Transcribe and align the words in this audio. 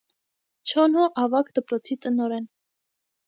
Չոնհո 0.69 1.03
ավագ 1.25 1.53
դպրոցի 1.59 1.97
տնօրեն։ 2.07 2.47